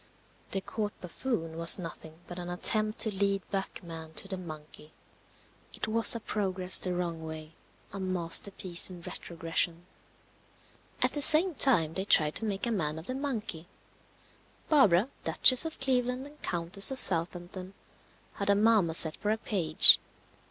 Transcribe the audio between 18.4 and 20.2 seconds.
a marmoset for a page.